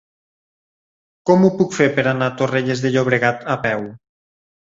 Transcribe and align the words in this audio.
Com 1.29 1.43
ho 1.43 1.51
puc 1.59 1.75
fer 1.79 1.87
per 1.97 2.05
anar 2.11 2.29
a 2.31 2.35
Torrelles 2.39 2.81
de 2.87 2.93
Llobregat 2.95 3.45
a 3.57 3.59
peu? 3.67 3.85